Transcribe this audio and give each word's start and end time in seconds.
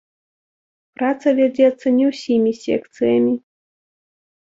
Праца 0.99 1.27
вядзецца 1.41 1.87
не 1.99 2.05
ўсімі 2.15 2.51
секцыямі. 2.65 3.33